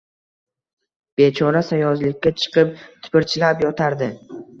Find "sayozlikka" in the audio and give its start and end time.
1.67-2.31